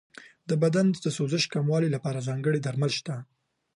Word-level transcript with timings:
د 0.49 0.51
بدن 0.63 0.85
د 1.03 1.05
سوزش 1.17 1.43
کمولو 1.53 1.87
لپاره 1.95 2.25
ځانګړي 2.27 2.59
درمل 2.61 2.91
شته. 2.97 3.15